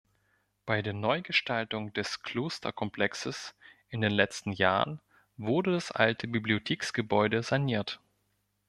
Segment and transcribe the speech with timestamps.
[0.65, 3.53] Bei der Neugestaltung des Klosterkomplexes
[3.89, 4.99] in den letzten Jahren
[5.37, 7.99] wurde das alte Bibliotheksgebäude saniert.